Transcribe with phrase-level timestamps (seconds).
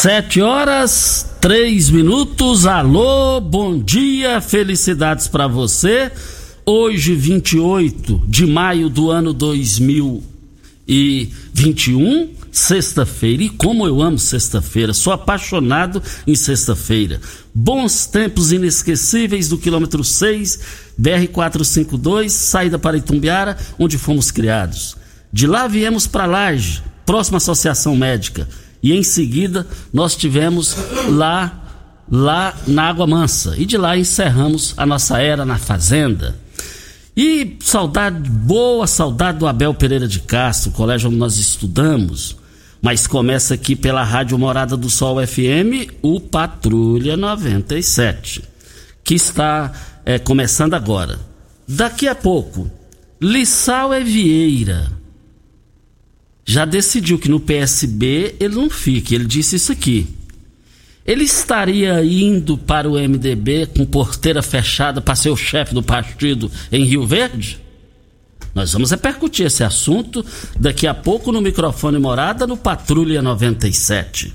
[0.00, 2.64] Sete horas, três minutos.
[2.64, 6.10] Alô, bom dia, felicidades para você.
[6.64, 13.42] Hoje, 28 de maio do ano 2021, sexta-feira.
[13.42, 17.20] E como eu amo sexta-feira, sou apaixonado em sexta-feira.
[17.54, 20.60] Bons tempos inesquecíveis do quilômetro 6,
[20.98, 24.96] BR-452, saída para Itumbiara, onde fomos criados.
[25.30, 28.48] De lá viemos para Laje, próxima associação médica.
[28.82, 30.76] E em seguida nós tivemos
[31.08, 31.60] lá
[32.10, 33.54] lá na Água Mansa.
[33.56, 36.36] E de lá encerramos a nossa era na fazenda.
[37.16, 42.36] E saudade boa, saudade do Abel Pereira de Castro, colégio onde nós estudamos.
[42.82, 48.42] Mas começa aqui pela Rádio Morada do Sol FM, o Patrulha 97,
[49.04, 49.72] que está
[50.04, 51.18] é, começando agora.
[51.68, 52.70] Daqui a pouco,
[53.20, 54.99] Lissau é Vieira
[56.50, 59.14] já decidiu que no PSB ele não fica.
[59.14, 60.08] Ele disse isso aqui.
[61.06, 66.50] Ele estaria indo para o MDB com porteira fechada para ser o chefe do partido
[66.72, 67.60] em Rio Verde?
[68.52, 70.26] Nós vamos repercutir esse assunto
[70.58, 74.34] daqui a pouco no microfone morada no Patrulha 97.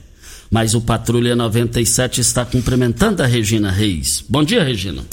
[0.49, 4.23] Mas o Patrulha 97 está cumprimentando a Regina Reis.
[4.29, 5.03] Bom dia, Regina.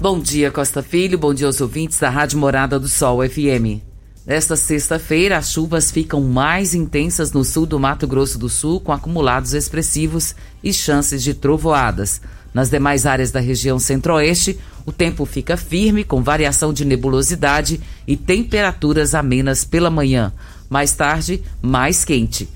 [0.00, 1.18] Bom dia, Costa Filho.
[1.18, 3.91] Bom dia aos ouvintes da Rádio Morada do Sol FM.
[4.24, 8.92] Nesta sexta-feira, as chuvas ficam mais intensas no sul do Mato Grosso do Sul, com
[8.92, 12.20] acumulados expressivos e chances de trovoadas.
[12.54, 18.16] Nas demais áreas da região centro-oeste, o tempo fica firme, com variação de nebulosidade e
[18.16, 20.32] temperaturas amenas pela manhã.
[20.70, 22.48] Mais tarde, mais quente.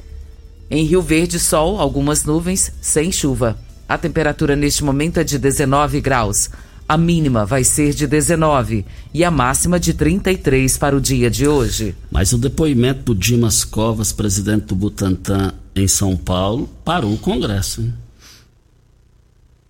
[0.70, 3.58] Em Rio Verde, sol, algumas nuvens, sem chuva.
[3.88, 6.48] A temperatura neste momento é de 19 graus.
[6.88, 11.48] A mínima vai ser de 19 e a máxima de 33 para o dia de
[11.48, 11.96] hoje.
[12.10, 17.80] Mas o depoimento do Dimas Covas, presidente do Butantan em São Paulo, parou o Congresso.
[17.80, 17.92] Hein?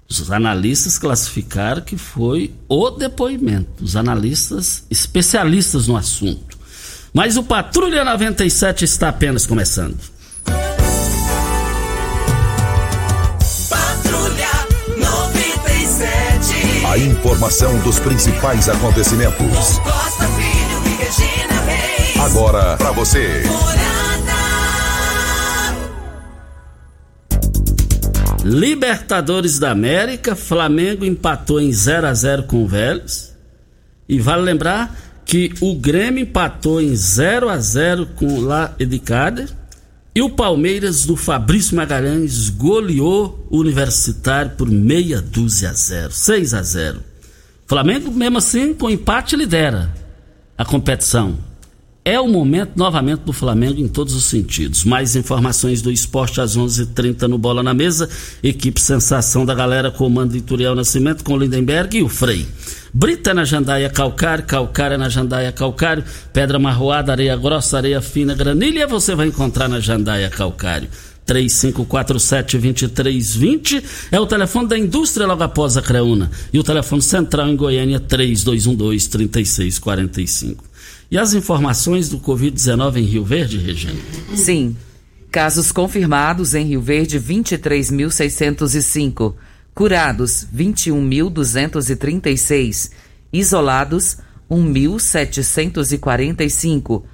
[0.08, 3.82] Os analistas classificaram que foi o depoimento.
[3.82, 6.56] Os analistas especialistas no assunto.
[7.12, 9.98] Mas o Patrulha 97 está apenas começando.
[16.96, 19.78] A informação dos principais acontecimentos.
[22.24, 23.42] Agora para você.
[28.42, 33.36] Libertadores da América, Flamengo empatou em 0 a 0 com o Vélez.
[34.08, 34.96] E vale lembrar
[35.26, 39.46] que o Grêmio empatou em 0 a 0 com o La Edicada.
[40.16, 46.54] E o Palmeiras do Fabrício Magalhães goleou o Universitário por meia dúzia a zero, 6
[46.54, 47.00] a 0.
[47.66, 49.94] Flamengo, mesmo assim, com empate, lidera
[50.56, 51.36] a competição.
[52.06, 54.84] É o momento novamente do Flamengo em todos os sentidos.
[54.84, 58.08] Mais informações do esporte às 11:30 h 30 no Bola na Mesa.
[58.44, 62.46] Equipe Sensação da Galera, comando Ituriel Nascimento com Lindenberg e o Frei.
[62.94, 68.86] Brita na jandaia calcário, calcária na jandaia calcário, pedra marroada, areia grossa, areia fina, granilha
[68.86, 70.88] você vai encontrar na jandaia calcário.
[71.26, 73.82] 3547-2320
[74.12, 76.30] é o telefone da indústria logo após a Creuna.
[76.52, 80.75] E o telefone central em Goiânia 3212-3645.
[81.10, 84.00] E as informações do Covid-19 em Rio Verde, Regina?
[84.34, 84.76] Sim.
[85.30, 89.34] Casos confirmados em Rio Verde, 23.605.
[89.72, 92.90] Curados, 21.236.
[93.32, 94.18] Isolados,
[94.50, 97.04] 1.745.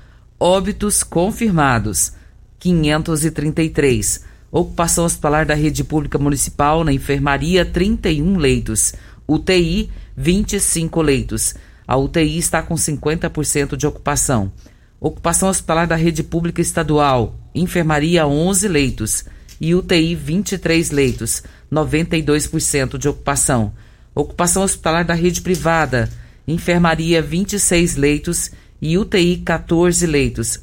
[0.41, 2.13] Óbitos confirmados,
[2.59, 4.25] 533.
[4.51, 8.95] Ocupação hospitalar da rede pública municipal na enfermaria, 31 leitos.
[9.29, 11.55] UTI, 25 leitos.
[11.93, 14.51] A UTI está com 50% de ocupação.
[14.99, 19.27] Ocupação hospitalar da rede pública estadual, enfermaria 11 leitos.
[19.61, 23.75] E UTI 23 leitos, 92% de ocupação.
[24.15, 26.09] Ocupação hospitalar da rede privada,
[26.49, 28.51] enfermaria 26 leitos.
[28.81, 30.61] E UTI 14 leitos,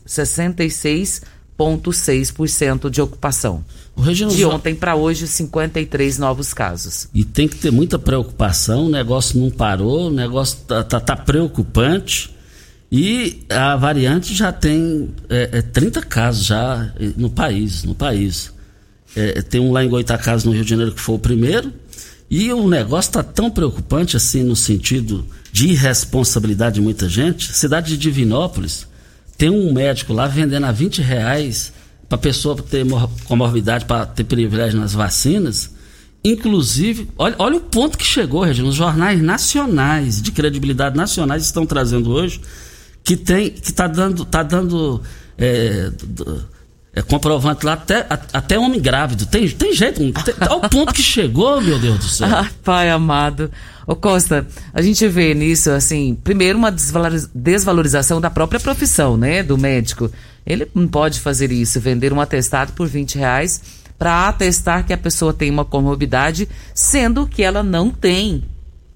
[1.59, 3.63] 66,6% de ocupação.
[3.97, 7.09] De ontem para hoje, 53 novos casos.
[7.13, 11.15] E tem que ter muita preocupação, o negócio não parou, o negócio tá, tá, tá
[11.17, 12.33] preocupante.
[12.91, 18.51] E a variante já tem é, é, 30 casos já no país, no país.
[19.15, 21.71] É, tem um lá em Goitacazes, no Rio de Janeiro, que foi o primeiro.
[22.31, 27.53] E o negócio está tão preocupante assim no sentido de irresponsabilidade de muita gente.
[27.53, 28.87] Cidade de Divinópolis
[29.39, 31.71] tem um médico lá vendendo a 20 reais
[32.09, 32.85] para pessoa ter
[33.23, 35.73] comorbidade, para ter privilégio nas vacinas.
[36.21, 38.67] Inclusive, olha, olha o ponto que chegou, Regina.
[38.67, 42.41] Os jornais nacionais, de credibilidade nacionais, estão trazendo hoje
[43.01, 45.01] que tem que está dando, tá dando
[45.37, 45.89] é,
[46.99, 49.25] é, comprovante lá até, até homem grávido.
[49.25, 50.13] Tem, tem jeito, tem,
[50.47, 52.27] ao ponto que chegou, meu Deus do céu.
[52.39, 53.51] Ah, pai amado.
[53.87, 56.71] Ô Costa, a gente vê nisso, assim, primeiro uma
[57.33, 60.11] desvalorização da própria profissão, né, do médico.
[60.45, 63.61] Ele não pode fazer isso, vender um atestado por 20 reais
[63.97, 68.43] para atestar que a pessoa tem uma comorbidade, sendo que ela não tem.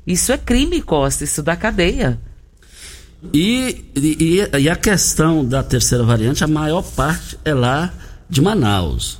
[0.05, 2.19] Isso é crime, Costa, isso da cadeia.
[3.31, 7.93] E, e, e, a questão da terceira variante, a maior parte é lá
[8.29, 9.19] de Manaus.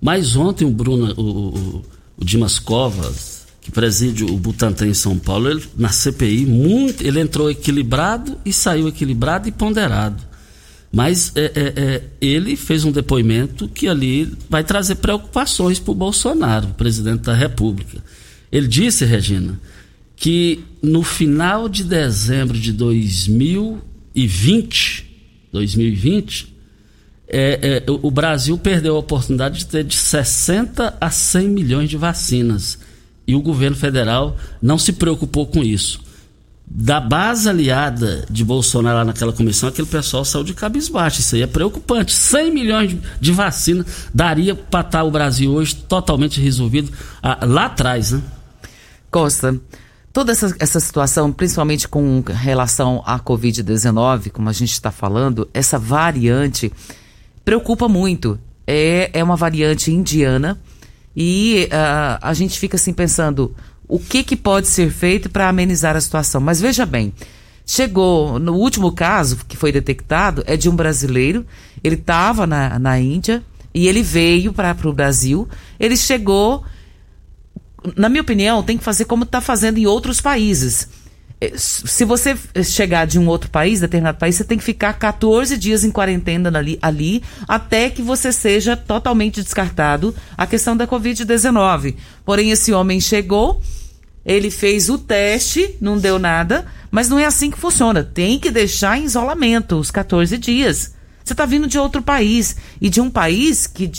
[0.00, 1.84] Mas ontem o Bruno, o, o,
[2.18, 7.20] o Dimas Covas, que preside o Butantan em São Paulo, ele, na CPI, muito, ele
[7.20, 10.22] entrou equilibrado e saiu equilibrado e ponderado.
[10.90, 15.94] Mas é, é, é, ele fez um depoimento que ali vai trazer preocupações para o
[15.94, 18.02] Bolsonaro, presidente da República.
[18.50, 19.60] Ele disse, Regina,
[20.18, 25.06] que no final de dezembro de 2020,
[25.52, 26.58] 2020
[27.30, 31.96] é, é, o Brasil perdeu a oportunidade de ter de 60 a 100 milhões de
[31.96, 32.78] vacinas.
[33.26, 36.00] E o governo federal não se preocupou com isso.
[36.66, 41.20] Da base aliada de Bolsonaro naquela comissão, aquele pessoal saiu de cabisbaixo.
[41.20, 42.12] Isso aí é preocupante.
[42.12, 46.90] 100 milhões de vacinas daria para estar o Brasil hoje totalmente resolvido
[47.22, 48.22] ah, lá atrás, né?
[49.10, 49.58] Costa,
[50.12, 55.78] toda essa, essa situação, principalmente com relação à Covid-19, como a gente está falando, essa
[55.78, 56.72] variante
[57.44, 58.38] preocupa muito.
[58.66, 60.58] É, é uma variante indiana
[61.16, 63.54] e uh, a gente fica assim pensando
[63.88, 66.40] o que, que pode ser feito para amenizar a situação.
[66.40, 67.12] Mas veja bem,
[67.66, 71.46] chegou no último caso que foi detectado é de um brasileiro.
[71.82, 73.42] Ele estava na, na Índia
[73.74, 75.48] e ele veio para o Brasil.
[75.80, 76.64] Ele chegou
[77.96, 80.88] na minha opinião, tem que fazer como está fazendo em outros países.
[81.40, 85.56] É, se você chegar de um outro país, determinado país, você tem que ficar 14
[85.56, 91.94] dias em quarentena ali, ali até que você seja totalmente descartado a questão da Covid-19.
[92.24, 93.62] Porém, esse homem chegou,
[94.24, 98.02] ele fez o teste, não deu nada, mas não é assim que funciona.
[98.02, 100.94] Tem que deixar em isolamento os 14 dias.
[101.24, 103.90] Você está vindo de outro país e de um país que,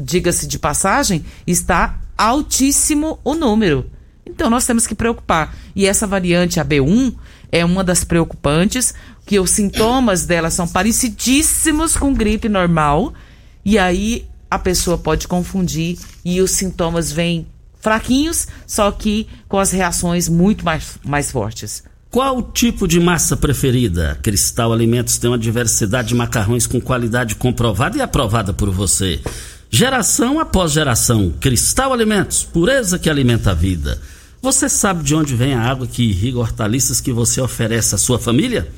[0.00, 3.90] diga-se de passagem, está altíssimo o número.
[4.26, 5.56] Então nós temos que preocupar.
[5.74, 7.14] E essa variante, a B1,
[7.50, 13.14] é uma das preocupantes, que os sintomas dela são parecidíssimos com gripe normal,
[13.64, 17.46] e aí a pessoa pode confundir e os sintomas vêm
[17.80, 21.82] fraquinhos, só que com as reações muito mais, mais fortes.
[22.10, 24.18] Qual o tipo de massa preferida?
[24.20, 29.20] Cristal Alimentos tem uma diversidade de macarrões com qualidade comprovada e aprovada por você.
[29.72, 34.02] Geração após geração, Cristal Alimentos, pureza que alimenta a vida.
[34.42, 38.18] Você sabe de onde vem a água que irriga hortaliças que você oferece à sua
[38.18, 38.68] família?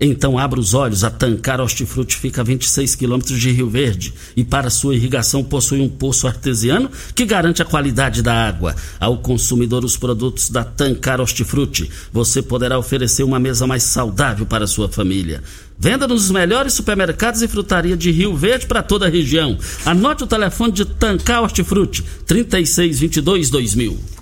[0.00, 4.44] Então abra os olhos, a Tancar Hortifruti fica a 26 quilômetros de Rio Verde e
[4.44, 8.74] para sua irrigação possui um poço artesiano que garante a qualidade da água.
[8.98, 14.66] Ao consumidor os produtos da Tancar Hortifruti, você poderá oferecer uma mesa mais saudável para
[14.66, 15.42] sua família.
[15.78, 19.58] Venda nos melhores supermercados e frutaria de Rio Verde para toda a região.
[19.84, 24.21] Anote o telefone de Tancar Hortifruti, 3622 2000.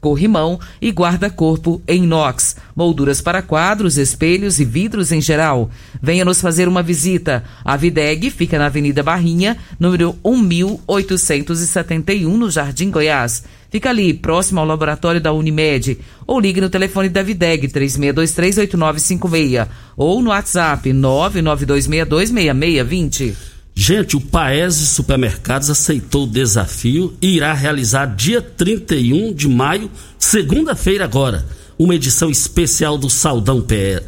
[0.00, 5.70] corrimão e guarda-corpo em inox, molduras para quadros, espelhos e vidros em geral.
[6.02, 7.44] Venha nos fazer uma visita.
[7.64, 13.44] A Videg fica na Avenida Barrinha, número 1871, no Jardim Goiás.
[13.70, 15.98] Fica ali, próximo ao laboratório da Unimed.
[16.26, 23.55] Ou ligue no telefone da Videg 36238956 ou no WhatsApp 992626620.
[23.78, 31.04] Gente, o Paese Supermercados aceitou o desafio e irá realizar dia 31 de maio, segunda-feira
[31.04, 31.46] agora,
[31.78, 33.62] uma edição especial do Saldão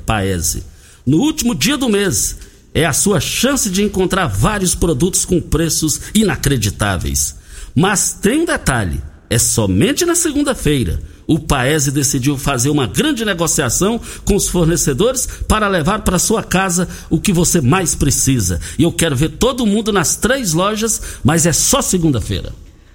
[0.07, 0.65] Paese.
[1.05, 2.39] No último dia do mês,
[2.73, 7.37] é a sua chance de encontrar vários produtos com preços inacreditáveis.
[7.75, 10.99] Mas tem um detalhe: é somente na segunda-feira.
[11.31, 16.89] O Paese decidiu fazer uma grande negociação com os fornecedores para levar para sua casa
[17.11, 18.59] o que você mais precisa.
[18.79, 22.51] E eu quero ver todo mundo nas três lojas, mas é só segunda-feira.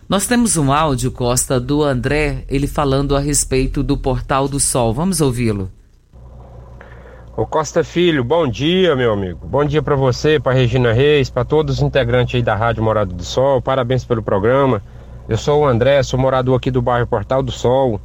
[0.09, 4.95] Nós temos um áudio, Costa, do André, ele falando a respeito do Portal do Sol.
[4.95, 5.69] Vamos ouvi-lo.
[7.37, 9.45] Ô Costa Filho, bom dia, meu amigo.
[9.45, 13.13] Bom dia para você, para Regina Reis, para todos os integrantes aí da Rádio Morado
[13.13, 13.61] do Sol.
[13.61, 14.81] Parabéns pelo programa.
[15.29, 18.01] Eu sou o André, sou morador aqui do bairro Portal do Sol.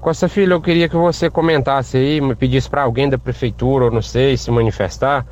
[0.00, 3.90] Costa Filho, eu queria que você comentasse aí, me pedisse para alguém da prefeitura, ou
[3.90, 5.26] não sei, se manifestar,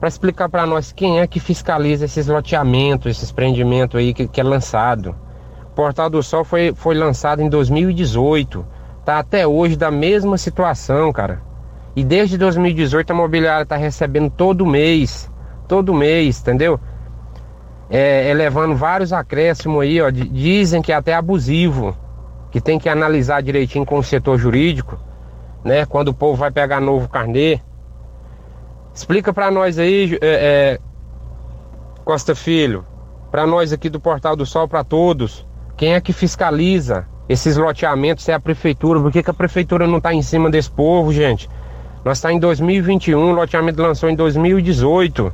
[0.00, 4.40] para explicar para nós quem é que fiscaliza esses loteamentos, esses prendimentos aí que, que
[4.40, 5.14] é lançado.
[5.62, 8.66] O Portal do Sol foi, foi lançado em 2018,
[9.04, 11.40] tá até hoje da mesma situação, cara.
[11.94, 15.30] E desde 2018 a mobiliária tá recebendo todo mês,
[15.68, 16.80] todo mês, entendeu?
[17.88, 21.96] É, elevando vários acréscimos aí, ó, dizem que é até abusivo
[22.50, 24.98] que tem que analisar direitinho com o setor jurídico,
[25.64, 25.86] né?
[25.86, 27.60] Quando o povo vai pegar novo carnê.
[28.92, 30.78] Explica para nós aí, é, é,
[32.04, 32.84] Costa Filho,
[33.30, 38.28] para nós aqui do Portal do Sol, para todos, quem é que fiscaliza esses loteamentos?
[38.28, 39.00] É a prefeitura?
[39.00, 41.48] Por que, que a prefeitura não está em cima desse povo, gente?
[42.04, 45.32] Nós está em 2021, o loteamento lançou em 2018,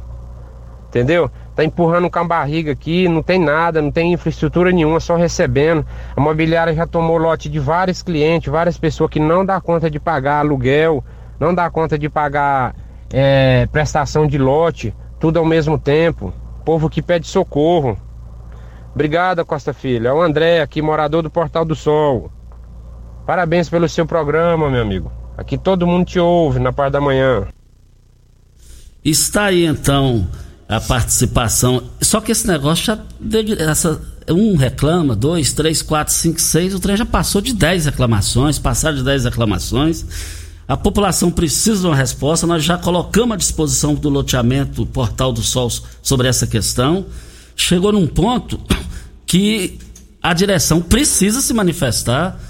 [0.88, 1.30] entendeu?
[1.56, 5.86] Tá empurrando com a barriga aqui, não tem nada, não tem infraestrutura nenhuma, só recebendo.
[6.14, 9.98] A mobiliária já tomou lote de vários clientes, várias pessoas que não dá conta de
[9.98, 11.02] pagar aluguel,
[11.40, 12.76] não dá conta de pagar
[13.10, 16.30] é, prestação de lote, tudo ao mesmo tempo.
[16.62, 17.96] Povo que pede socorro.
[18.94, 20.08] Obrigado, Costa Filho.
[20.08, 22.30] É o André, aqui, morador do Portal do Sol.
[23.24, 25.10] Parabéns pelo seu programa, meu amigo.
[25.38, 27.46] Aqui todo mundo te ouve na parte da manhã.
[29.02, 30.26] Está aí então
[30.68, 31.82] a participação.
[32.00, 32.98] Só que esse negócio já.
[33.58, 36.74] Essa, um reclama, dois, três, quatro, cinco, seis.
[36.74, 40.04] O trem já passou de dez reclamações, passaram de dez reclamações.
[40.68, 42.46] A população precisa de uma resposta.
[42.46, 45.70] Nós já colocamos à disposição do loteamento Portal do Sol
[46.02, 47.06] sobre essa questão.
[47.54, 48.60] Chegou num ponto
[49.24, 49.78] que
[50.20, 52.40] a direção precisa se manifestar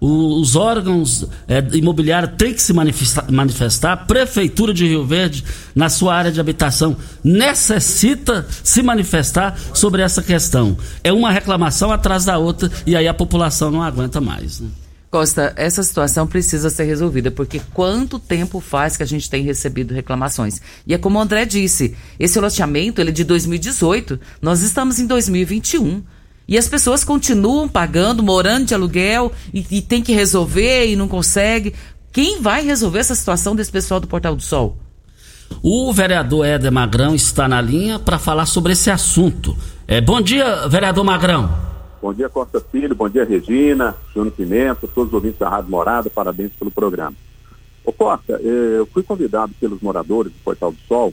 [0.00, 5.88] os órgãos é, imobiliários têm que se manifestar, manifestar, a Prefeitura de Rio Verde, na
[5.88, 10.76] sua área de habitação, necessita se manifestar sobre essa questão.
[11.02, 14.60] É uma reclamação atrás da outra e aí a população não aguenta mais.
[14.60, 14.68] Né?
[15.10, 19.94] Costa, essa situação precisa ser resolvida, porque quanto tempo faz que a gente tem recebido
[19.94, 20.60] reclamações?
[20.86, 25.06] E é como o André disse, esse loteamento ele é de 2018, nós estamos em
[25.06, 26.02] 2021.
[26.48, 31.06] E as pessoas continuam pagando, morando de aluguel e, e tem que resolver e não
[31.06, 31.74] consegue.
[32.10, 34.78] Quem vai resolver essa situação desse pessoal do Portal do Sol?
[35.62, 39.54] O vereador Éder Magrão está na linha para falar sobre esse assunto.
[39.86, 41.50] É, bom dia, vereador Magrão.
[42.00, 42.94] Bom dia, Costa Filho.
[42.94, 46.08] Bom dia, Regina, Júnior Pimenta, todos os ouvintes da Rádio Morada.
[46.08, 47.14] Parabéns pelo programa.
[47.84, 51.12] Ô Costa, eh, eu fui convidado pelos moradores do Portal do Sol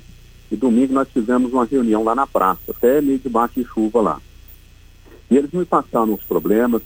[0.49, 4.21] e domingo nós fizemos uma reunião lá na praça, até meio debaixo de chuva lá.
[5.35, 6.81] Eles me passaram os problemas.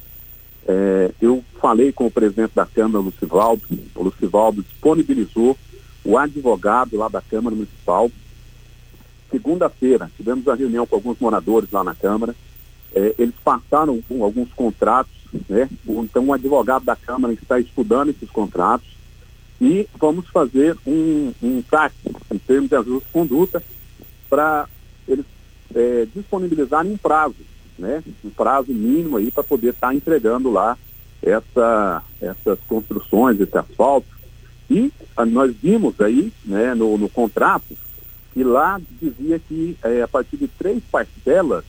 [0.68, 3.64] É, eu falei com o presidente da Câmara, Lucivaldo.
[3.96, 5.58] O Lucivaldo disponibilizou
[6.04, 8.12] o advogado lá da Câmara Municipal.
[9.32, 12.36] Segunda-feira, tivemos a reunião com alguns moradores lá na Câmara.
[12.94, 15.14] É, eles passaram com alguns contratos,
[15.48, 15.70] né?
[15.88, 18.88] Então, o advogado da Câmara está estudando esses contratos
[19.62, 21.64] e vamos fazer um, um
[22.32, 23.62] em termos de ajuste de conduta,
[24.30, 24.68] para
[25.76, 27.36] é, disponibilizarem um prazo,
[27.80, 28.04] né?
[28.24, 30.78] Um prazo mínimo aí para poder estar tá entregando lá
[31.22, 34.08] essa, essas construções, esse asfalto.
[34.70, 37.76] E a, nós vimos aí, né, no, no contrato,
[38.34, 41.66] que lá dizia que é, a partir de três parcelas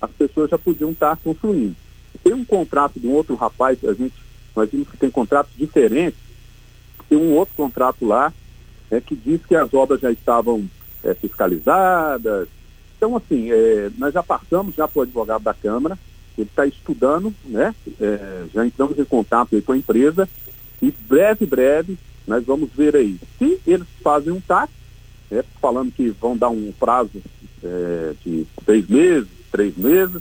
[0.00, 1.74] as pessoas já podiam estar tá construindo.
[2.22, 4.14] Tem um contrato de um outro rapaz, a gente,
[4.54, 6.18] nós vimos que tem contratos diferentes,
[7.08, 8.32] tem um outro contrato lá
[8.90, 10.68] é, que diz que as obras já estavam
[11.02, 12.48] é, fiscalizadas.
[12.98, 15.96] Então, assim, é, nós já passamos já para o advogado da Câmara,
[16.36, 17.74] ele está estudando, né?
[18.00, 20.28] É, já entramos em contato com a empresa
[20.82, 23.16] e breve, breve, nós vamos ver aí.
[23.38, 24.70] Se eles fazem um TAC,
[25.30, 27.22] é, falando que vão dar um prazo
[27.62, 30.20] é, de seis meses, três meses,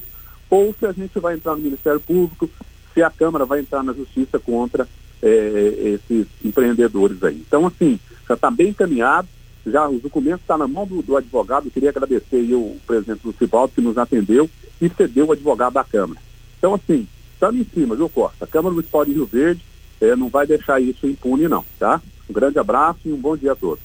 [0.50, 2.50] ou se a gente vai entrar no Ministério Público,
[2.94, 4.88] se a Câmara vai entrar na Justiça contra
[5.22, 7.44] é, esses empreendedores aí.
[7.48, 9.28] Então, assim, já está bem encaminhado,
[9.72, 13.22] já os documentos estão tá na mão do, do advogado, queria agradecer aí o presidente
[13.24, 14.50] do Cibaldo que nos atendeu
[14.82, 16.20] e cedeu o advogado da Câmara.
[16.58, 18.46] Então, assim, estamos em cima, viu, Costa?
[18.46, 19.62] A Câmara Municipal de Rio Verde
[20.00, 22.02] é, não vai deixar isso impune, não, tá?
[22.30, 23.84] Um grande abraço e um bom dia a todos.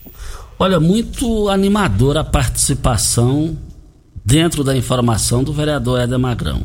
[0.58, 3.56] Olha, muito animadora a participação
[4.24, 6.62] dentro da informação do vereador Éder Magrão.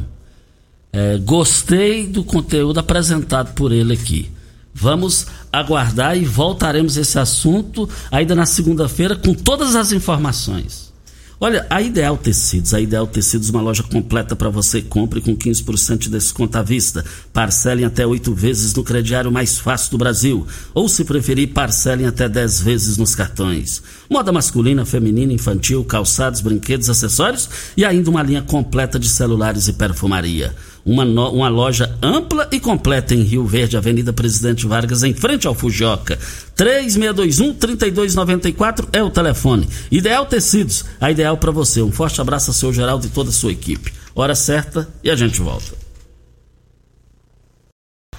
[0.92, 4.32] É, gostei do conteúdo apresentado por ele aqui.
[4.80, 10.94] Vamos aguardar e voltaremos esse assunto ainda na segunda-feira com todas as informações.
[11.40, 14.82] Olha, a Ideal Tecidos, a Ideal Tecidos, uma loja completa para você.
[14.82, 17.04] Compre com 15% de desconto à vista.
[17.34, 20.48] Parcelem até oito vezes no crediário mais fácil do Brasil.
[20.74, 23.84] Ou, se preferir, parcelem até dez vezes nos cartões.
[24.10, 29.74] Moda masculina, feminina, infantil, calçados, brinquedos, acessórios e ainda uma linha completa de celulares e
[29.74, 30.56] perfumaria.
[30.88, 35.46] Uma, no, uma loja ampla e completa em Rio Verde, Avenida Presidente Vargas, em frente
[35.46, 36.18] ao Fujioka.
[36.56, 39.68] 3621-3294 é o telefone.
[39.92, 41.82] Ideal Tecidos, a ideal para você.
[41.82, 43.94] Um forte abraço a seu Geraldo e toda a sua equipe.
[44.16, 45.76] Hora certa e a gente volta.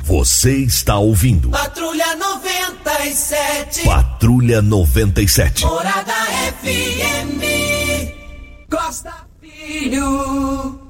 [0.03, 1.49] Você está ouvindo.
[1.49, 3.85] Patrulha 97.
[3.85, 5.65] Patrulha 97.
[5.65, 6.13] Morada
[6.63, 7.41] FM.
[8.71, 10.88] Costa Filho.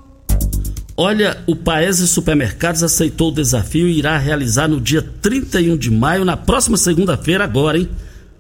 [1.00, 6.24] Olha, o Paese Supermercados aceitou o desafio e irá realizar no dia 31 de maio,
[6.24, 7.88] na próxima segunda-feira, agora, hein?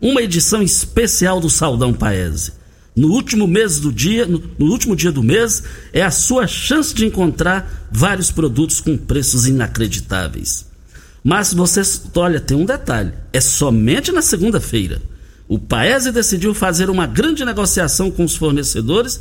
[0.00, 2.50] Uma edição especial do Saldão Paese.
[2.96, 7.06] No último mês do dia, no, último dia do mês, é a sua chance de
[7.06, 10.66] encontrar vários produtos com preços inacreditáveis.
[11.22, 11.80] Mas você,
[12.16, 15.00] olha, tem um detalhe: é somente na segunda-feira.
[15.46, 19.20] O Paese decidiu fazer uma grande negociação com os fornecedores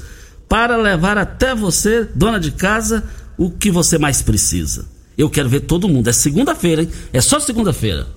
[0.49, 3.03] para levar até você, dona de casa,
[3.37, 4.87] o que você mais precisa.
[5.17, 6.09] Eu quero ver todo mundo.
[6.09, 6.91] É segunda-feira, hein?
[7.13, 8.07] É só segunda-feira.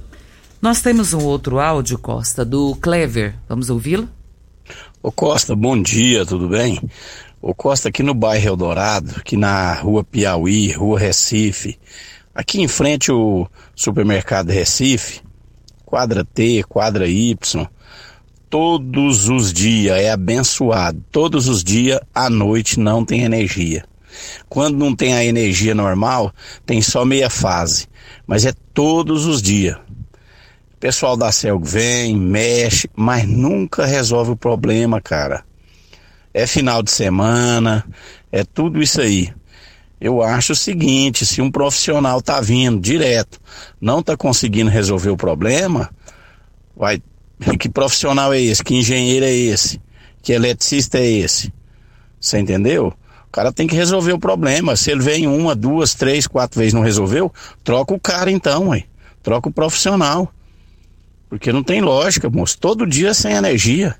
[0.60, 3.34] Nós temos um outro áudio, Costa, do Clever.
[3.48, 4.08] Vamos ouvi-lo?
[5.02, 6.78] Ô Costa, bom dia, tudo bem?
[7.40, 11.78] Ô Costa, aqui no bairro Eldorado, aqui na rua Piauí, rua Recife,
[12.34, 15.22] aqui em frente o supermercado Recife,
[15.86, 17.66] quadra T, quadra Y,
[18.50, 21.02] todos os dias é abençoado.
[21.10, 23.86] Todos os dias à noite não tem energia.
[24.48, 26.32] Quando não tem a energia normal,
[26.66, 27.86] tem só meia fase,
[28.26, 29.76] mas é todos os dias.
[29.76, 35.44] O pessoal da CELG vem, mexe, mas nunca resolve o problema, cara.
[36.32, 37.84] É final de semana,
[38.32, 39.32] é tudo isso aí.
[40.00, 43.38] Eu acho o seguinte, se um profissional tá vindo direto,
[43.78, 45.90] não tá conseguindo resolver o problema,
[46.74, 47.02] vai
[47.58, 48.62] que profissional é esse?
[48.62, 49.80] Que engenheiro é esse?
[50.22, 51.52] Que eletricista é esse?
[52.20, 52.92] Você entendeu?
[53.30, 54.74] O cara tem que resolver o problema.
[54.74, 58.82] Se ele vem uma, duas, três, quatro vezes não resolveu, troca o cara então, ué.
[59.22, 60.28] Troca o profissional.
[61.28, 62.58] Porque não tem lógica, moço.
[62.58, 63.94] Todo dia sem energia.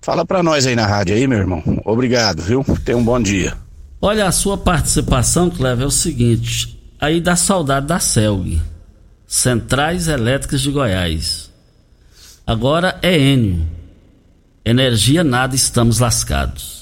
[0.00, 1.64] Fala para nós aí na rádio aí, meu irmão.
[1.84, 2.64] Obrigado, viu?
[2.84, 3.54] Tenha um bom dia.
[4.00, 6.80] Olha, a sua participação, Cleber, é o seguinte.
[7.00, 8.62] Aí dá saudade da CELG.
[9.26, 11.50] Centrais Elétricas de Goiás.
[12.46, 13.66] Agora é Enio.
[14.64, 16.73] Energia nada, estamos lascados.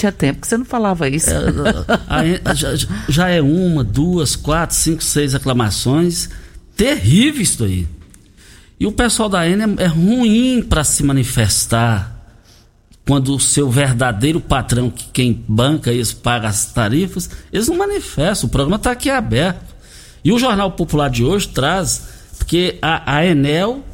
[0.00, 1.28] Tinha tempo que você não falava isso.
[1.28, 2.70] É, a, já,
[3.06, 6.30] já, é uma, duas, quatro, cinco, seis reclamações.
[6.74, 7.86] Terrível isso aí.
[8.78, 12.18] E o pessoal da N é, é ruim para se manifestar
[13.06, 18.48] quando o seu verdadeiro patrão, que quem banca eles paga as tarifas, eles não manifestam.
[18.48, 19.74] O programa está aqui aberto.
[20.24, 22.08] E o Jornal Popular de hoje traz,
[22.38, 23.84] porque a, a Enel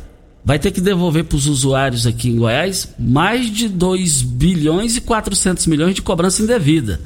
[0.46, 5.00] vai ter que devolver para os usuários aqui em Goiás mais de 2 bilhões e
[5.00, 7.00] 400 milhões de cobrança indevida.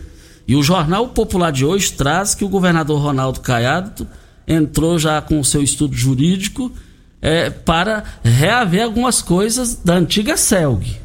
[0.47, 4.07] E o Jornal Popular de hoje traz que o governador Ronaldo Caiado
[4.47, 6.71] entrou já com o seu estudo jurídico
[7.23, 10.99] é, para reaver algumas coisas da antiga CELG.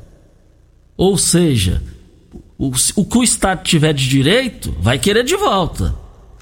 [0.98, 1.82] Ou seja,
[2.58, 5.94] O, o que o Estado tiver de direito, vai querer de volta.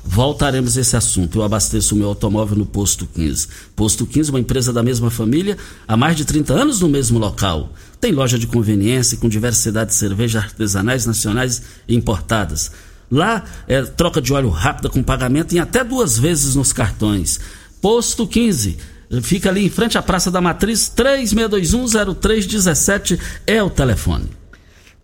[0.05, 1.39] Voltaremos a esse assunto.
[1.39, 3.47] Eu abasteço o meu automóvel no Posto 15.
[3.75, 7.71] Posto 15, uma empresa da mesma família, há mais de 30 anos no mesmo local.
[8.01, 12.71] Tem loja de conveniência com diversidade de cervejas artesanais nacionais e importadas.
[13.09, 17.39] Lá é troca de óleo rápida com pagamento em até duas vezes nos cartões.
[17.81, 18.77] Posto 15.
[19.21, 24.29] Fica ali em frente à Praça da Matriz, 36210317 é o telefone.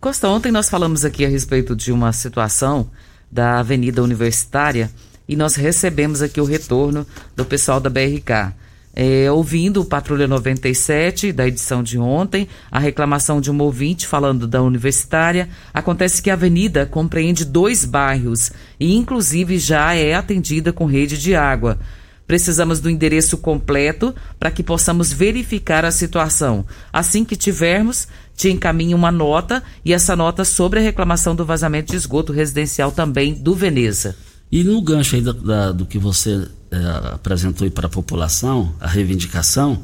[0.00, 2.90] Costa, ontem nós falamos aqui a respeito de uma situação
[3.30, 4.90] da Avenida Universitária
[5.28, 8.52] e nós recebemos aqui o retorno do pessoal da BRK.
[8.92, 14.48] É, ouvindo o Patrulha 97 da edição de ontem, a reclamação de um ouvinte falando
[14.48, 20.86] da universitária, acontece que a avenida compreende dois bairros e, inclusive, já é atendida com
[20.86, 21.78] rede de água.
[22.26, 26.64] Precisamos do endereço completo para que possamos verificar a situação.
[26.92, 31.90] Assim que tivermos, te encaminho uma nota e essa nota sobre a reclamação do vazamento
[31.90, 34.16] de esgoto residencial também do Veneza.
[34.50, 36.76] E no gancho aí da, da, do que você é,
[37.14, 39.80] apresentou aí para a população, a reivindicação,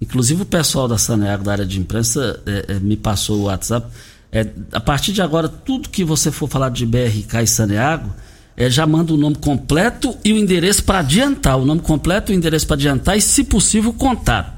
[0.00, 3.86] inclusive o pessoal da Saneago, da área de imprensa, é, é, me passou o WhatsApp.
[4.72, 8.10] a partir de agora, tudo que você for falar de BRK e Saneago,
[8.68, 11.56] já manda o nome completo e o endereço para adiantar.
[11.56, 14.57] O nome completo, o endereço para adiantar e, se possível, o contato.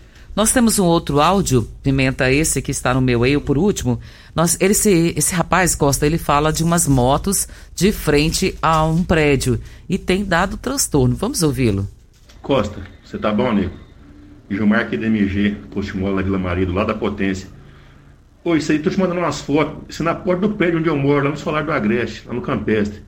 [0.33, 3.99] Nós temos um outro áudio, Pimenta, esse que está no meu e por último.
[4.33, 9.59] Nós, esse, esse rapaz, Costa, ele fala de umas motos de frente a um prédio
[9.89, 11.15] e tem dado transtorno.
[11.15, 11.85] Vamos ouvi-lo.
[12.41, 13.75] Costa, você tá bom, Nico?
[14.49, 17.49] Gilmar aqui da MG, Postimola da Vila Marido, lá da Potência.
[18.43, 19.83] Oi, isso aí, tô te mandando umas fotos.
[19.89, 22.33] Isso é na porta do prédio onde eu moro, lá no Solar do Agreste, lá
[22.33, 23.01] no Campestre.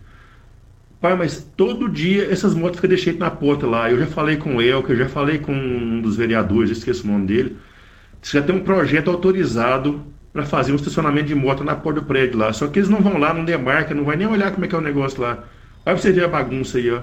[1.04, 3.92] Pai, mas todo dia essas motos ficam deixando na porta lá.
[3.92, 7.12] Eu já falei com o Elker, eu já falei com um dos vereadores, esqueço o
[7.12, 7.58] nome dele.
[8.22, 12.40] Já tem um projeto autorizado para fazer um estacionamento de moto na porta do prédio
[12.40, 12.54] lá.
[12.54, 14.76] Só que eles não vão lá, não demarcam, não vai nem olhar como é que
[14.76, 15.44] é o negócio lá.
[15.84, 17.02] Vai pra você ver a bagunça aí, ó.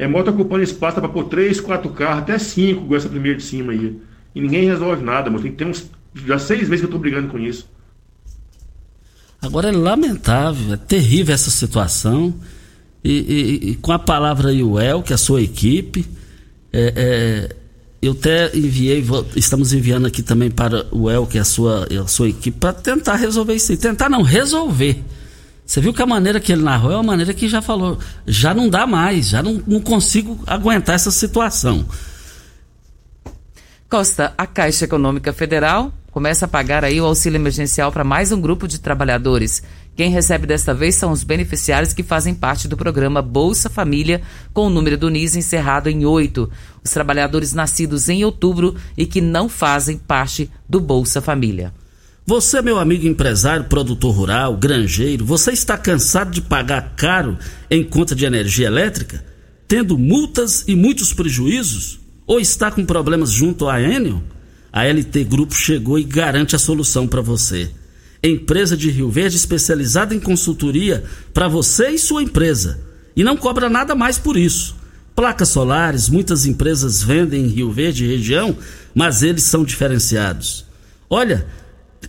[0.00, 3.44] É moto ocupando espaço para pôr três, quatro carros, até cinco com essa primeira de
[3.44, 4.00] cima aí.
[4.34, 5.44] E ninguém resolve nada, mano.
[5.44, 5.88] Tem que ter uns.
[6.26, 7.70] Já seis meses que eu tô brigando com isso.
[9.40, 12.34] Agora é lamentável, é terrível essa situação.
[13.08, 16.04] E, e, e, com a palavra o El, que é a sua equipe,
[16.70, 17.56] é, é,
[18.02, 19.02] eu até enviei,
[19.34, 22.74] estamos enviando aqui também para o El, que é a sua, a sua equipe, para
[22.74, 23.74] tentar resolver isso.
[23.78, 25.02] Tentar não, resolver.
[25.64, 28.52] Você viu que a maneira que ele narrou é uma maneira que já falou, já
[28.52, 31.86] não dá mais, já não, não consigo aguentar essa situação.
[33.88, 38.40] Costa, a Caixa Econômica Federal começa a pagar aí o auxílio emergencial para mais um
[38.40, 39.62] grupo de trabalhadores.
[39.98, 44.22] Quem recebe desta vez são os beneficiários que fazem parte do programa Bolsa Família,
[44.54, 46.48] com o número do NIS encerrado em 8.
[46.84, 51.74] Os trabalhadores nascidos em outubro e que não fazem parte do Bolsa Família.
[52.24, 57.36] Você, meu amigo empresário, produtor rural, granjeiro, você está cansado de pagar caro
[57.68, 59.24] em conta de energia elétrica,
[59.66, 61.98] tendo multas e muitos prejuízos?
[62.24, 64.22] Ou está com problemas junto à Enel?
[64.72, 67.68] A LT Grupo chegou e garante a solução para você
[68.26, 72.80] empresa de Rio Verde especializada em consultoria para você e sua empresa.
[73.14, 74.76] E não cobra nada mais por isso.
[75.14, 78.56] Placas solares, muitas empresas vendem em Rio Verde e região,
[78.94, 80.64] mas eles são diferenciados.
[81.10, 81.46] Olha,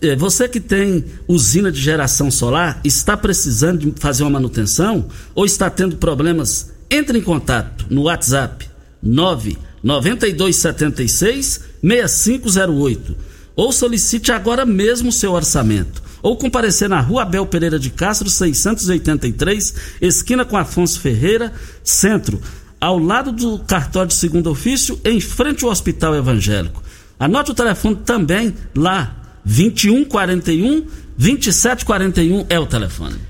[0.00, 5.44] é, você que tem usina de geração solar, está precisando de fazer uma manutenção ou
[5.44, 6.70] está tendo problemas?
[6.90, 8.68] Entre em contato no WhatsApp
[9.02, 16.02] 99276 6508 ou solicite agora mesmo o seu orçamento.
[16.22, 22.40] Ou comparecer na Rua Abel Pereira de Castro, 683, esquina com Afonso Ferreira, centro,
[22.80, 26.82] ao lado do cartório de segundo ofício, em frente ao Hospital Evangélico.
[27.18, 30.86] Anote o telefone também lá, 2141
[31.16, 33.29] 2741 é o telefone.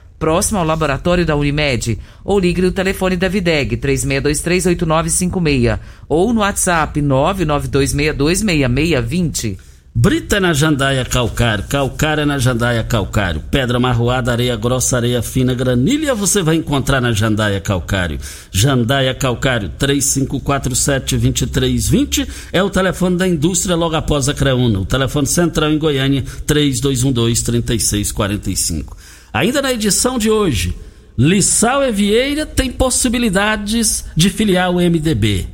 [0.21, 1.97] Próximo ao laboratório da Unimed.
[2.23, 5.79] Ou ligue no telefone da Videg, 36238956.
[6.07, 9.71] Ou no WhatsApp, 992626620.
[9.93, 16.15] Brita na jandaia calcário, calcária na jandaia calcário, pedra marroada, areia grossa, areia fina, granilha
[16.15, 18.17] você vai encontrar na jandaia calcário.
[18.49, 24.79] Jandaia calcário 3547-2320 é o telefone da indústria logo após a Creuna.
[24.79, 29.00] O telefone central em Goiânia 3212-3645.
[29.33, 30.75] Ainda na edição de hoje,
[31.17, 35.47] Lissau e Vieira tem possibilidades de filiar o MDB.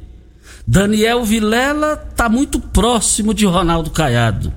[0.65, 4.53] Daniel Vilela está muito próximo de Ronaldo Caiado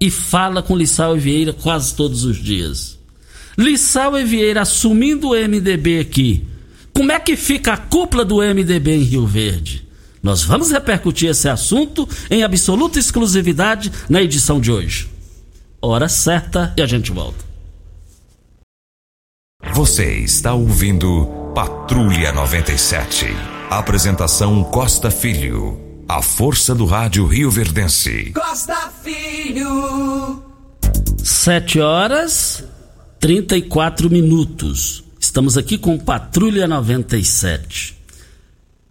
[0.00, 2.98] e fala com Lissau e Vieira quase todos os dias.
[3.56, 6.46] Lissau e Vieira assumindo o MDB aqui.
[6.92, 9.86] Como é que fica a cúpula do MDB em Rio Verde?
[10.22, 15.08] Nós vamos repercutir esse assunto em absoluta exclusividade na edição de hoje.
[15.82, 17.53] Hora certa e a gente volta.
[19.72, 23.26] Você está ouvindo Patrulha 97.
[23.70, 25.80] Apresentação Costa Filho.
[26.08, 28.32] A força do rádio Rio Verdense.
[28.32, 30.42] Costa Filho.
[31.22, 32.64] 7 horas
[33.18, 35.02] 34 minutos.
[35.18, 37.96] Estamos aqui com Patrulha 97.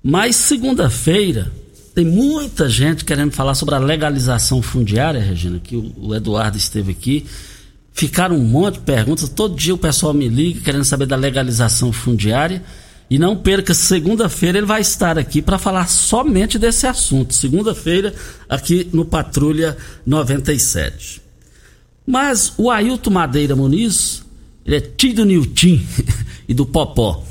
[0.04, 1.52] Mas segunda-feira
[1.96, 7.26] tem muita gente querendo falar sobre a legalização fundiária, Regina, que o Eduardo esteve aqui.
[7.94, 9.30] Ficaram um monte de perguntas.
[9.30, 12.64] Todo dia o pessoal me liga querendo saber da legalização fundiária.
[13.10, 17.34] E não perca, segunda-feira ele vai estar aqui para falar somente desse assunto.
[17.34, 18.14] Segunda-feira,
[18.50, 21.22] aqui no Patrulha 97.
[22.06, 24.24] Mas o Ailton Madeira Muniz,
[24.66, 25.80] ele é tio do Nilton
[26.50, 27.24] e do Popó.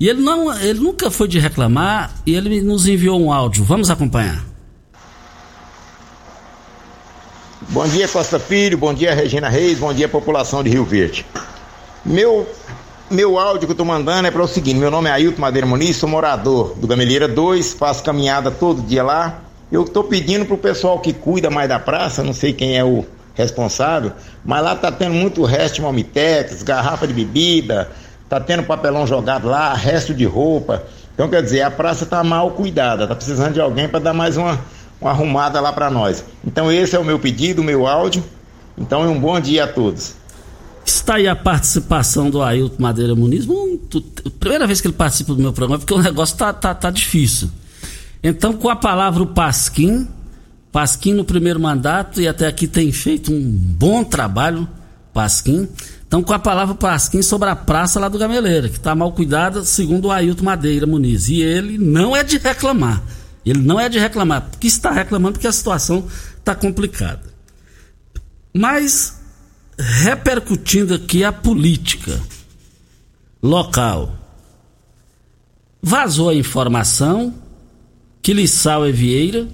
[0.00, 3.64] E ele, não, ele nunca foi de reclamar e ele nos enviou um áudio.
[3.64, 4.46] Vamos acompanhar.
[7.70, 8.78] Bom dia, Costa Filho.
[8.78, 9.78] Bom dia, Regina Reis.
[9.78, 11.26] Bom dia, população de Rio Verde.
[12.02, 12.48] Meu
[13.10, 15.66] meu áudio que eu tô mandando é para o seguinte: meu nome é Ailton Madeira
[15.66, 19.40] Muniz, sou morador do Gameleira 2, faço caminhada todo dia lá.
[19.70, 23.04] Eu tô pedindo pro pessoal que cuida mais da praça, não sei quem é o
[23.34, 27.90] responsável, mas lá tá tendo muito resto de malmitex, garrafa de bebida,
[28.30, 30.84] tá tendo papelão jogado lá, resto de roupa.
[31.12, 34.36] Então, quer dizer, a praça tá mal cuidada, tá precisando de alguém para dar mais
[34.38, 34.58] uma,
[35.00, 36.24] uma arrumada lá para nós.
[36.44, 38.24] Então, esse é o meu pedido, o meu áudio.
[38.76, 40.14] Então, um bom dia a todos.
[40.84, 43.44] Está aí a participação do Ailton Madeira Muniz.
[43.44, 44.00] Muito,
[44.40, 47.50] primeira vez que ele participa do meu programa, porque o negócio tá, tá, tá difícil.
[48.22, 50.08] Então, com a palavra o Pasquim,
[50.72, 54.68] Pasquim no primeiro mandato e até aqui tem feito um bom trabalho,
[55.12, 55.68] Pasquim.
[56.06, 59.62] Então, com a palavra Pasquim sobre a praça lá do Gameleira, que está mal cuidada,
[59.64, 61.28] segundo o Ailton Madeira Muniz.
[61.28, 63.02] E ele não é de reclamar.
[63.50, 66.06] Ele não é de reclamar, porque está reclamando porque a situação
[66.38, 67.22] está complicada.
[68.52, 69.18] Mas
[69.78, 72.20] repercutindo aqui a política
[73.42, 74.16] local.
[75.80, 77.34] Vazou a informação
[78.20, 79.48] que Lissau e Vieira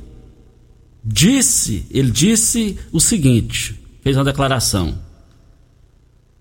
[1.05, 4.99] disse, ele disse o seguinte, fez uma declaração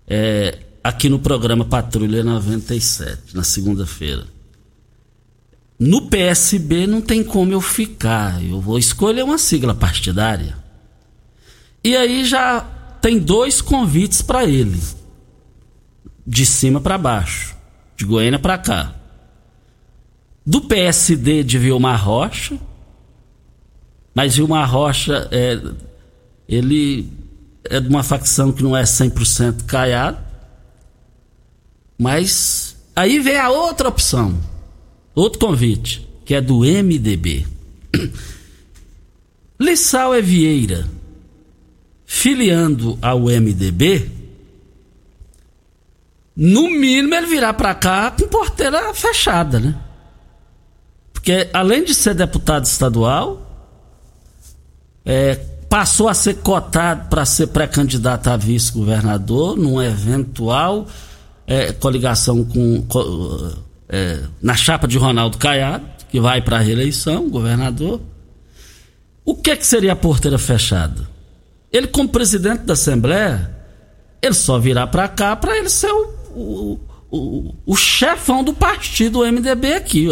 [0.08, 4.33] é, aqui no programa Patrulha 97, na segunda-feira.
[5.86, 10.58] No PSB não tem como eu ficar, eu vou escolher uma sigla partidária.
[11.84, 12.62] E aí já
[13.02, 14.82] tem dois convites para ele,
[16.26, 17.54] de cima para baixo,
[17.98, 18.96] de Goiânia para cá.
[20.46, 22.58] Do PSD de Vilmar Rocha,
[24.16, 25.60] mas Vilmar Rocha é,
[26.48, 27.12] ele
[27.66, 30.18] é de uma facção que não é 100% caiado.
[31.98, 34.40] Mas aí vem a outra opção,
[35.16, 37.46] outro convite, que é do MDB.
[39.60, 40.88] Lissau é Vieira
[42.06, 44.10] filiando ao MDB,
[46.36, 49.76] no mínimo ele virá para cá com porteira fechada, né?
[51.12, 53.42] Porque além de ser deputado estadual,
[55.06, 55.36] é,
[55.70, 60.88] passou a ser cotado para ser pré-candidato a vice-governador num eventual
[61.48, 62.86] é, coligação com
[63.94, 68.02] é, na chapa de Ronaldo Caiado, que vai para a reeleição, governador.
[69.24, 71.08] O que, que seria a porteira fechada?
[71.72, 73.56] Ele, como presidente da Assembleia,
[74.20, 76.80] ele só virá para cá para ele ser o, o,
[77.12, 80.08] o, o, chefão do partido MDB aqui.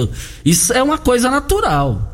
[0.46, 2.08] Isso é uma coisa natural.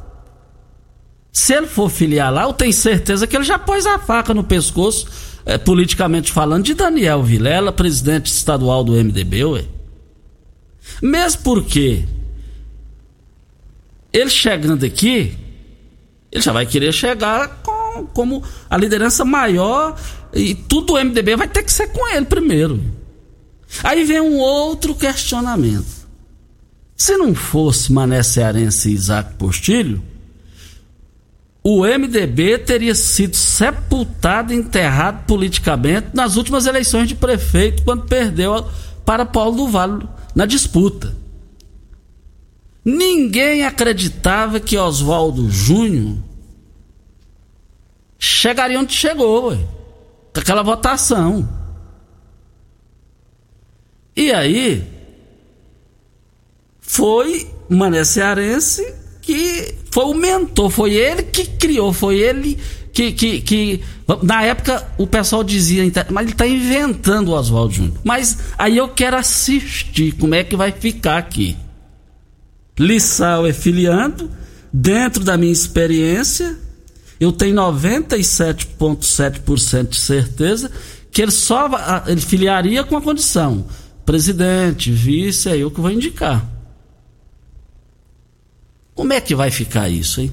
[1.34, 4.44] Se ele for filiar lá, eu tenho certeza que ele já pôs a faca no
[4.44, 5.06] pescoço,
[5.46, 9.77] é, politicamente falando, de Daniel Vilela, presidente estadual do MDB, ué.
[11.02, 12.06] Mesmo porque
[14.12, 15.38] ele chegando aqui,
[16.32, 20.00] ele já vai querer chegar com como a liderança maior
[20.34, 22.82] e tudo o MDB vai ter que ser com ele primeiro.
[23.84, 25.98] Aí vem um outro questionamento.
[26.96, 30.02] Se não fosse Mané Cearense e Isaac Postilho,
[31.64, 38.66] o MDB teria sido sepultado, enterrado politicamente nas últimas eleições de prefeito, quando perdeu
[39.06, 41.18] para Paulo do Vale na disputa.
[42.86, 46.16] Ninguém acreditava que Oswaldo Júnior
[48.20, 49.58] chegaria onde chegou, ué,
[50.32, 51.50] com aquela votação.
[54.16, 54.88] E aí,
[56.82, 62.60] foi Mané Cearense que foi o mentor, foi ele que criou, foi ele
[62.98, 63.82] que, que, que
[64.24, 68.00] na época o pessoal dizia, mas ele está inventando o Oswaldo Júnior.
[68.04, 71.56] Mas aí eu quero assistir como é que vai ficar aqui.
[72.80, 74.32] Lissau é filiando,
[74.74, 76.58] dentro da minha experiência,
[77.20, 80.72] eu tenho 97,7% de certeza
[81.12, 81.70] que ele só
[82.08, 83.64] ele filiaria com a condição:
[84.08, 86.44] presidente, vice, é eu que vou indicar.
[88.96, 90.32] Como é que vai ficar isso, hein?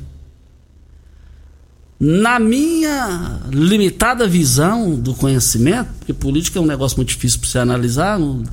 [2.07, 7.59] Na minha limitada visão do conhecimento, porque política é um negócio muito difícil para você
[7.59, 8.45] analisar, o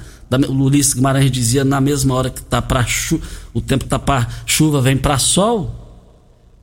[0.50, 2.86] Ulisses Guimarães dizia na mesma hora que tá para
[3.54, 5.76] o tempo tá para chuva vem para sol.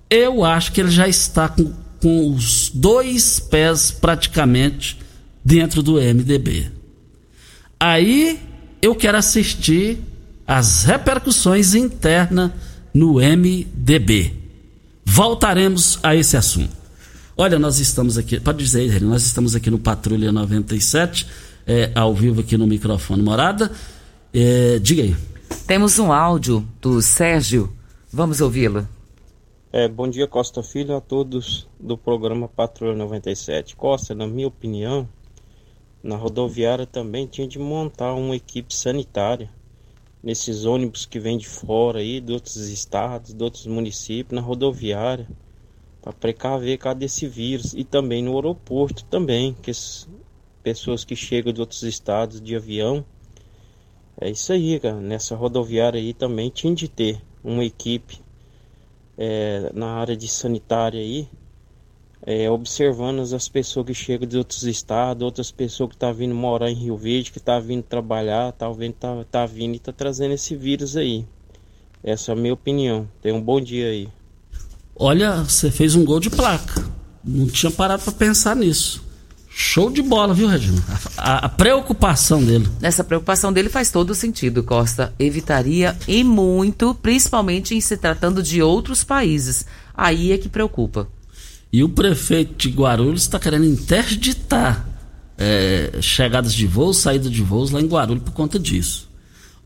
[0.08, 1.70] Eu acho que ele já está com,
[2.00, 4.98] com os dois pés praticamente
[5.44, 6.70] dentro do MDB.
[7.78, 8.40] Aí
[8.80, 10.00] eu quero assistir
[10.46, 12.50] as repercussões internas
[12.94, 14.32] no MDB.
[15.04, 16.77] Voltaremos a esse assunto.
[17.40, 21.24] Olha, nós estamos aqui, pode dizer, nós estamos aqui no Patrulha 97,
[21.64, 23.70] é, ao vivo aqui no microfone Morada.
[24.34, 25.16] É, diga aí.
[25.64, 27.72] Temos um áudio do Sérgio,
[28.12, 28.88] vamos ouvi-lo.
[29.72, 33.76] É, bom dia, Costa Filho, a todos do programa Patrulha 97.
[33.76, 35.08] Costa, na minha opinião,
[36.02, 39.48] na rodoviária também tinha de montar uma equipe sanitária
[40.20, 45.28] nesses ônibus que vêm de fora aí, de outros estados, de outros municípios, na rodoviária,
[46.08, 47.74] para precaver cada esse vírus.
[47.74, 50.08] E também no aeroporto também, que as
[50.62, 53.04] pessoas que chegam de outros estados de avião.
[54.18, 54.96] É isso aí, cara.
[54.96, 58.20] Nessa rodoviária aí também tinha de ter uma equipe
[59.18, 61.28] é, na área de sanitária aí,
[62.22, 66.70] é, observando as pessoas que chegam de outros estados, outras pessoas que tá vindo morar
[66.70, 70.32] em Rio Verde, que tá vindo trabalhar, tá, vindo, tá, tá vindo e está trazendo
[70.32, 71.26] esse vírus aí.
[72.02, 73.06] Essa é a minha opinião.
[73.20, 74.17] Tenha um bom dia aí.
[74.98, 76.84] Olha, você fez um gol de placa.
[77.24, 79.06] Não tinha parado para pensar nisso.
[79.48, 80.82] Show de bola, viu, Regina?
[81.16, 82.68] A, a, preocupação dele.
[82.82, 85.12] Essa preocupação dele faz todo sentido, Costa.
[85.18, 89.66] Evitaria e muito, principalmente em se tratando de outros países.
[89.94, 91.08] Aí é que preocupa.
[91.72, 94.88] E o prefeito de Guarulhos está querendo interditar
[95.36, 99.07] é, chegadas de voos, saída de voos lá em Guarulhos por conta disso.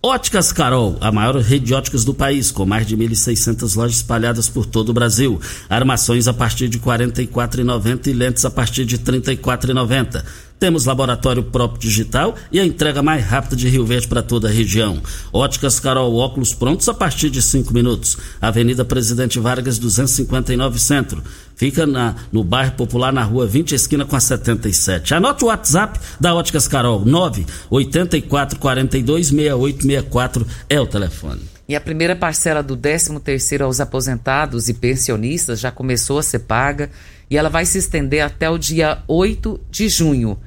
[0.05, 4.49] Óticas Carol, a maior rede de óticas do país, com mais de 1.600 lojas espalhadas
[4.49, 5.41] por todo o Brasil.
[5.71, 10.25] Armações a partir de R$ 44,90 e lentes a partir de R$ 34,90.
[10.63, 14.51] Temos laboratório próprio digital e a entrega mais rápida de Rio Verde para toda a
[14.53, 15.03] região.
[15.33, 18.17] Óticas Carol, óculos prontos a partir de 5 minutos.
[18.41, 21.21] Avenida Presidente Vargas, 259 Centro.
[21.57, 25.15] Fica na, no bairro Popular, na rua 20, esquina com a 77.
[25.15, 31.41] Anote o WhatsApp da Óticas Carol, 984 42 6864 é o telefone.
[31.69, 36.39] E a primeira parcela do 13 terceiro aos aposentados e pensionistas já começou a ser
[36.39, 36.89] paga
[37.29, 40.39] e ela vai se estender até o dia 8 de junho.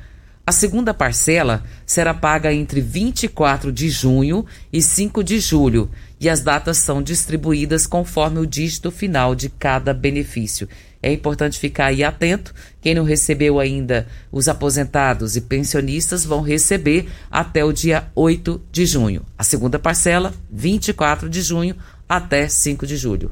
[0.47, 5.89] A segunda parcela será paga entre 24 de junho e 5 de julho,
[6.21, 10.69] e as datas são distribuídas conforme o dígito final de cada benefício.
[11.01, 12.53] É importante ficar aí atento.
[12.79, 18.85] Quem não recebeu ainda, os aposentados e pensionistas vão receber até o dia 8 de
[18.85, 19.25] junho.
[19.35, 21.75] A segunda parcela, 24 de junho
[22.07, 23.31] até 5 de julho.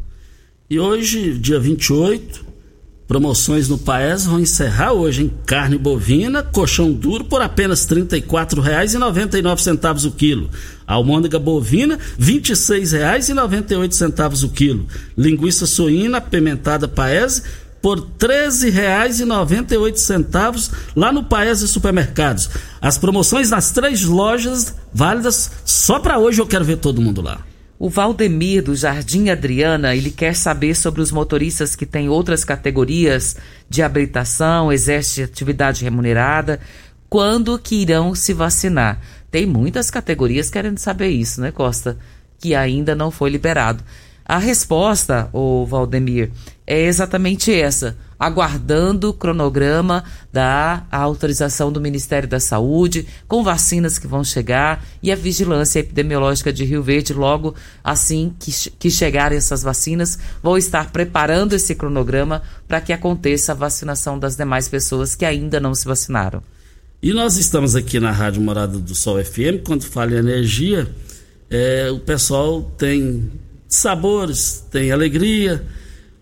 [0.67, 2.52] E hoje, dia 28,
[3.07, 10.07] Promoções no Paes vão encerrar hoje em carne bovina, colchão duro por apenas R$ 34,99
[10.07, 10.49] o quilo.
[10.87, 14.87] Almôndega bovina, R$ 26,98 o quilo.
[15.17, 17.43] Linguiça suína apimentada Paese
[17.81, 22.49] por R$ 13,98 lá no Paese Supermercados.
[22.81, 27.41] As promoções nas três lojas válidas só para hoje eu quero ver todo mundo lá.
[27.83, 33.35] O Valdemir do Jardim Adriana, ele quer saber sobre os motoristas que têm outras categorias
[33.69, 36.61] de habilitação, exercem atividade remunerada,
[37.09, 39.01] quando que irão se vacinar.
[39.29, 41.97] Tem muitas categorias querendo saber isso, né, Costa?
[42.39, 43.83] Que ainda não foi liberado.
[44.23, 46.31] A resposta, o Valdemir,
[46.65, 47.97] é exatamente essa.
[48.25, 55.11] Aguardando o cronograma da autorização do Ministério da Saúde, com vacinas que vão chegar e
[55.11, 57.53] a vigilância epidemiológica de Rio Verde, logo
[57.83, 63.55] assim que, que chegarem essas vacinas, vão estar preparando esse cronograma para que aconteça a
[63.55, 66.41] vacinação das demais pessoas que ainda não se vacinaram.
[67.01, 70.89] E nós estamos aqui na Rádio Morada do Sol FM, quando fala em energia,
[71.49, 73.29] é, o pessoal tem
[73.67, 75.61] sabores, tem alegria.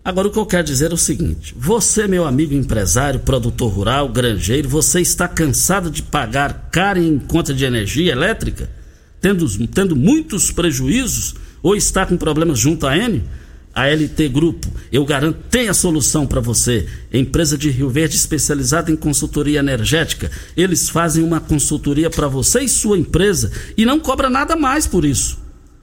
[0.04, 4.08] Agora, o que eu quero dizer é o seguinte: você, meu amigo empresário, produtor rural,
[4.08, 8.68] granjeiro, você está cansado de pagar caro em conta de energia elétrica,
[9.20, 13.22] tendo, tendo muitos prejuízos, ou está com problemas junto à N?
[13.74, 16.86] A LT Grupo, eu garanto, tem a solução para você.
[17.10, 20.30] Empresa de Rio Verde especializada em consultoria energética.
[20.54, 25.06] Eles fazem uma consultoria para você e sua empresa e não cobra nada mais por
[25.06, 25.41] isso.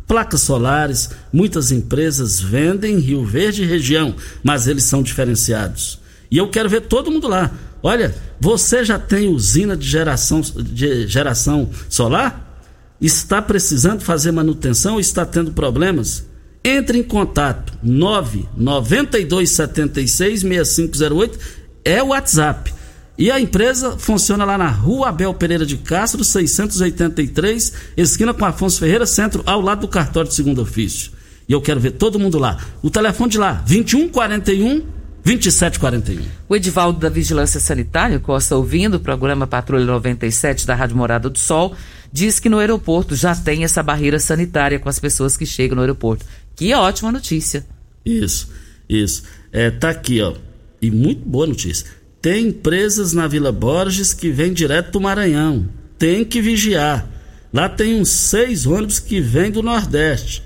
[0.09, 5.99] Placas solares, muitas empresas vendem em Rio Verde e região, mas eles são diferenciados.
[6.31, 7.51] E eu quero ver todo mundo lá.
[7.83, 12.59] Olha, você já tem usina de geração, de geração solar?
[12.99, 16.25] Está precisando fazer manutenção ou está tendo problemas?
[16.63, 21.39] Entre em contato 99276 6508
[21.85, 22.73] é o WhatsApp.
[23.19, 28.79] E a empresa funciona lá na Rua Abel Pereira de Castro, 683, esquina com Afonso
[28.79, 31.11] Ferreira, centro, ao lado do cartório de segundo ofício.
[31.45, 32.57] E eu quero ver todo mundo lá.
[32.81, 34.85] O telefone de lá, 2141
[35.21, 36.23] 2741.
[36.47, 41.37] O Edivaldo da Vigilância Sanitária, Costa ouvindo o programa Patrulha 97 da Rádio Morada do
[41.37, 41.75] Sol,
[42.13, 45.81] diz que no aeroporto já tem essa barreira sanitária com as pessoas que chegam no
[45.81, 46.25] aeroporto.
[46.55, 47.65] Que ótima notícia.
[48.05, 48.49] Isso,
[48.87, 49.23] isso.
[49.51, 50.35] É, tá aqui, ó.
[50.81, 51.98] E muito boa notícia.
[52.21, 55.67] Tem empresas na Vila Borges que vêm direto do Maranhão.
[55.97, 57.07] Tem que vigiar.
[57.53, 60.43] Lá tem uns seis ônibus que vêm do Nordeste.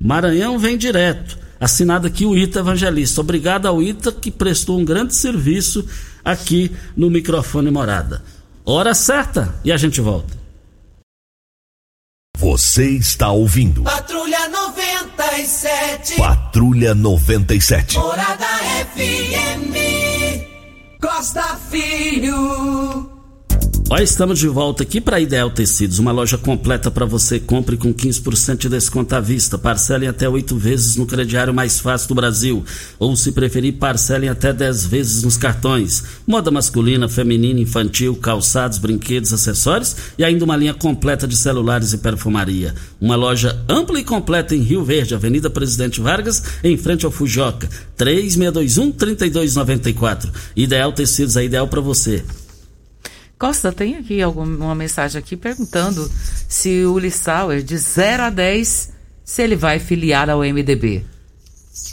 [0.00, 1.38] Maranhão vem direto.
[1.60, 3.20] Assinado aqui o Ita Evangelista.
[3.20, 5.88] Obrigado ao Ita que prestou um grande serviço
[6.24, 8.22] aqui no microfone Morada.
[8.64, 10.42] Hora certa e a gente volta.
[12.36, 13.84] Você está ouvindo.
[13.84, 16.16] Patrulha 97.
[16.16, 17.96] Patrulha 97.
[17.96, 18.46] Morada
[18.96, 19.91] FM.
[21.02, 23.11] Costa Filho.
[23.90, 27.38] Olha, estamos de volta aqui para Ideal Tecidos, uma loja completa para você.
[27.38, 29.58] Compre com 15% de desconto à vista.
[29.58, 32.64] Parcelem até oito vezes no crediário mais fácil do Brasil.
[32.98, 36.04] Ou, se preferir, parcelem até 10 vezes nos cartões.
[36.26, 41.98] Moda masculina, feminina, infantil, calçados, brinquedos, acessórios e ainda uma linha completa de celulares e
[41.98, 42.74] perfumaria.
[42.98, 47.68] Uma loja ampla e completa em Rio Verde, Avenida Presidente Vargas, em frente ao Fujoca.
[47.98, 50.30] 3621-3294.
[50.56, 52.24] Ideal Tecidos é ideal para você.
[53.42, 56.08] Costa, tem aqui alguma mensagem aqui perguntando
[56.48, 58.90] se o Lissauer, de 0 a 10,
[59.24, 61.04] se ele vai filiar ao MDB.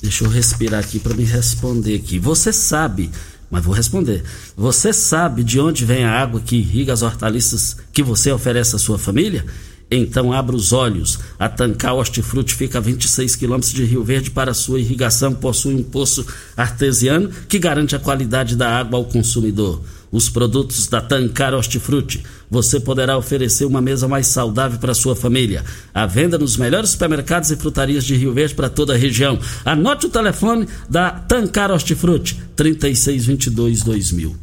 [0.03, 2.19] Deixa eu respirar aqui para me responder aqui.
[2.19, 3.09] Você sabe,
[3.49, 4.23] mas vou responder.
[4.55, 8.77] Você sabe de onde vem a água que irriga as hortaliças que você oferece à
[8.77, 9.43] sua família?
[9.89, 11.17] Então abra os olhos.
[11.39, 15.33] A Tancar Hortifruti fica a 26 quilômetros de Rio Verde para sua irrigação.
[15.33, 16.23] Possui um poço
[16.55, 19.81] artesiano que garante a qualidade da água ao consumidor
[20.12, 22.24] os produtos da Tancar Hortifruti.
[22.49, 25.64] Você poderá oferecer uma mesa mais saudável para sua família.
[25.93, 29.39] A venda nos melhores supermercados e frutarias de Rio Verde para toda a região.
[29.64, 34.36] Anote o telefone da Tancar Hortifruti, 3622-2000.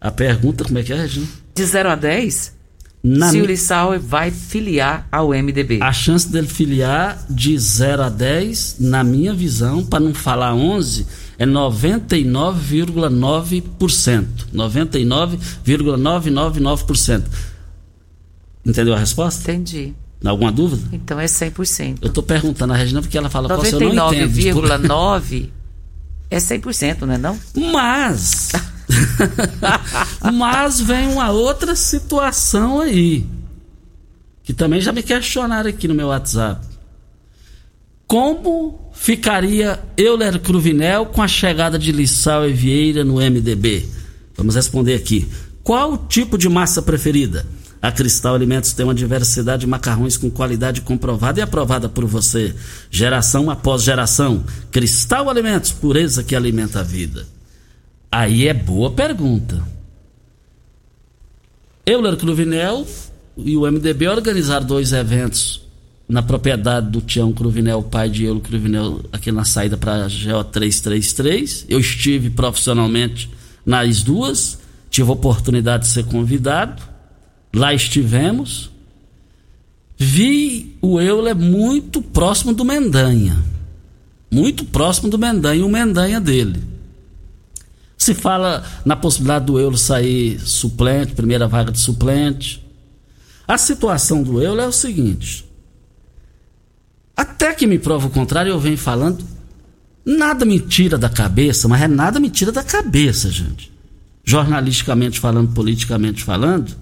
[0.00, 1.26] A pergunta, como é que é, Regina?
[1.54, 2.62] De 0 a 10?
[3.04, 5.80] Na se o Lissauer vai filiar ao MDB.
[5.82, 11.04] A chance dele filiar de 0 a 10, na minha visão, para não falar 11,
[11.42, 14.26] é 99,9%.
[14.54, 17.24] 99,999%.
[18.64, 19.50] Entendeu a resposta?
[19.50, 19.92] Entendi.
[20.24, 20.88] Alguma dúvida?
[20.92, 21.98] Então é 100%.
[22.00, 25.50] Eu estou perguntando a Regina porque ela fala, 99,9%
[26.30, 27.36] é 100%, não é não?
[27.72, 28.52] Mas...
[30.32, 33.26] Mas vem uma outra situação aí.
[34.44, 36.64] Que também já me questionaram aqui no meu WhatsApp.
[38.06, 43.88] Como ficaria Euler Cruvinel com a chegada de Lissau e Vieira no MDB?
[44.36, 45.28] Vamos responder aqui.
[45.62, 47.46] Qual o tipo de massa preferida?
[47.80, 52.54] A Cristal Alimentos tem uma diversidade de macarrões com qualidade comprovada e aprovada por você.
[52.90, 54.44] Geração após geração.
[54.70, 57.26] Cristal Alimentos, pureza que alimenta a vida.
[58.10, 59.66] Aí é boa pergunta.
[61.84, 62.86] Euler Cruvinel
[63.36, 65.61] e o MDB organizaram dois eventos
[66.08, 70.44] na propriedade do Tião Cruvinel, pai de Euler Cruvinel, aqui na saída para a GO
[70.44, 71.66] 333.
[71.68, 73.30] Eu estive profissionalmente
[73.64, 74.58] nas duas,
[74.90, 76.82] tive a oportunidade de ser convidado.
[77.54, 78.70] Lá estivemos.
[79.96, 83.36] Vi o Euler muito próximo do Mendanha.
[84.30, 86.62] Muito próximo do Mendanha e o Mendanha dele.
[87.96, 92.60] Se fala na possibilidade do Euler sair suplente, primeira vaga de suplente.
[93.46, 95.44] A situação do Euler é o seguinte:
[97.22, 99.24] até que me prova o contrário, eu venho falando,
[100.04, 103.72] nada me tira da cabeça, mas é nada me tira da cabeça, gente.
[104.24, 106.76] Jornalisticamente falando, politicamente falando,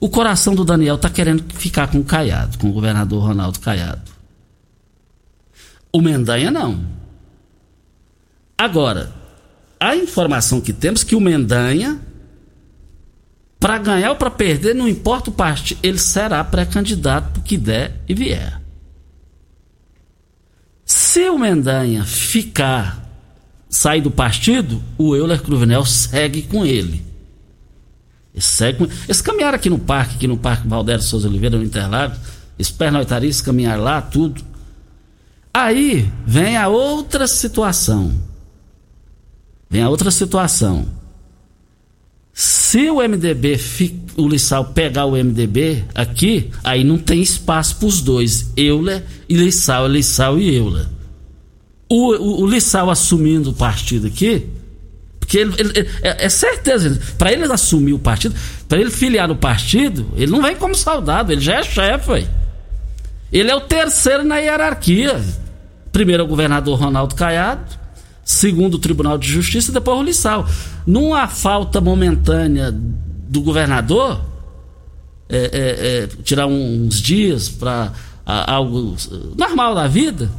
[0.00, 4.10] o coração do Daniel está querendo ficar com o Caiado, com o governador Ronaldo Caiado.
[5.92, 6.80] O Mendanha não.
[8.56, 9.12] Agora,
[9.80, 12.00] a informação que temos é que o Mendanha,
[13.58, 18.14] para ganhar ou para perder, não importa o partido, ele será pré-candidato que der e
[18.14, 18.57] vier.
[21.08, 23.02] Se o Mendanha ficar,
[23.66, 27.02] sair do partido, o Euler Cruvinel segue com ele.
[28.34, 28.86] ele segue.
[29.06, 32.18] Eles caminharam aqui no parque, aqui no Parque Valdério Souza Oliveira, no Interlagos,
[32.58, 34.42] eles pernoitariam, caminhar lá, tudo.
[35.54, 38.12] Aí vem a outra situação.
[39.70, 40.86] Vem a outra situação.
[42.34, 43.58] Se o MDB,
[44.14, 49.34] o Lissau pegar o MDB aqui, aí não tem espaço para os dois, Euler e
[49.34, 50.97] Lissau, Lissau e Euler.
[51.88, 54.46] O, o, o Lissau assumindo o partido aqui,
[55.18, 58.34] porque ele, ele, é, é, certeza, para ele assumir o partido,
[58.66, 62.26] para ele filiar no partido, ele não vem como soldado, ele já é chefe.
[63.30, 65.20] Ele é o terceiro na hierarquia.
[65.92, 67.78] Primeiro é o governador Ronaldo Caiado,
[68.24, 70.48] segundo o Tribunal de Justiça e depois o Lissau.
[70.86, 74.22] Numa falta momentânea do governador,
[75.28, 77.92] é, é, é, tirar uns dias para
[78.24, 78.96] algo
[79.36, 80.30] normal da vida,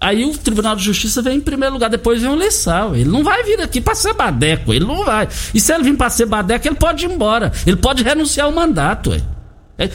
[0.00, 2.94] aí o Tribunal de Justiça vem em primeiro lugar, depois vem o Lissau.
[2.94, 5.28] Ele não vai vir aqui para ser badeco, ele não vai.
[5.54, 8.52] E se ele vir para ser badeco, ele pode ir embora, ele pode renunciar ao
[8.52, 9.10] mandato.
[9.10, 9.22] Ué.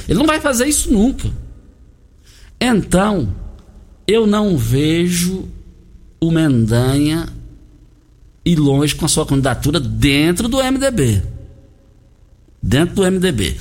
[0.08, 1.30] Ele não vai fazer isso nunca.
[2.60, 3.36] Então,
[4.08, 5.50] eu não vejo
[6.20, 7.28] o Mendanha
[8.46, 11.22] ir longe com a sua candidatura dentro do MDB.
[12.62, 13.58] Dentro do MDB.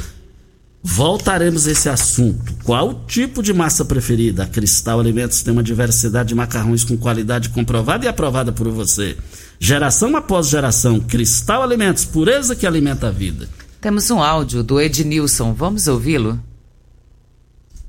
[0.85, 2.53] Voltaremos a esse assunto.
[2.65, 4.43] Qual o tipo de massa preferida?
[4.43, 9.17] A Cristal Alimentos tem uma diversidade de macarrões com qualidade comprovada e aprovada por você.
[9.61, 13.49] Geração após geração, Cristal Alimentos, pureza que alimenta a vida.
[13.81, 16.39] Temos um áudio do Ednilson, vamos ouvi-lo?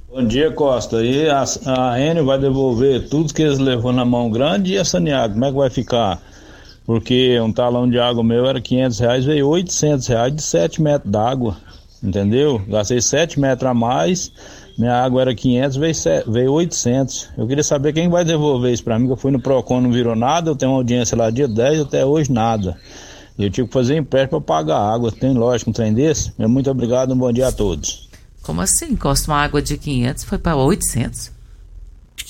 [0.07, 1.03] Bom dia, Costa.
[1.03, 4.85] E a, a Enio vai devolver tudo que eles levou na mão grande e a
[4.85, 6.21] Saneago, como é que vai ficar?
[6.85, 11.11] Porque um talão de água meu era 500 reais, veio 800 reais de 7 metros
[11.11, 11.57] d'água,
[12.03, 12.61] entendeu?
[12.67, 14.31] Gastei 7 metros a mais,
[14.77, 15.93] minha água era 500, veio,
[16.27, 17.29] veio 800.
[17.37, 19.91] Eu queria saber quem vai devolver isso para mim, que eu fui no PROCON, não
[19.91, 22.77] virou nada, eu tenho uma audiência lá dia 10, até hoje nada.
[23.37, 25.11] Eu tive que fazer empréstimo para pagar água.
[25.11, 26.31] Tem lógico um trem desse?
[26.37, 28.07] Muito obrigado, um bom dia a todos.
[28.43, 28.95] Como assim?
[28.95, 31.32] Costa uma água de 500 foi para 800?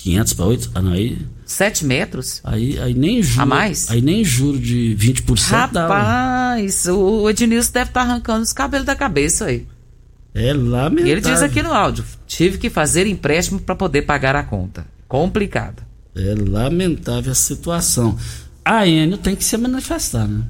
[0.04, 0.70] De 500 para 8?
[0.74, 1.18] Ah, não, aí...
[1.46, 2.40] 7 metros?
[2.44, 3.40] Aí, aí nem juro...
[3.40, 3.90] A mais?
[3.90, 8.86] Aí nem juro de 20% Rapaz, dá, o Ednilson deve estar tá arrancando os cabelos
[8.86, 9.66] da cabeça aí.
[10.34, 11.06] É lamentável.
[11.06, 14.86] E ele diz aqui no áudio, tive que fazer empréstimo para poder pagar a conta.
[15.08, 15.82] Complicado.
[16.14, 18.18] É lamentável a situação.
[18.62, 20.44] A Enio tem que se manifestar, né?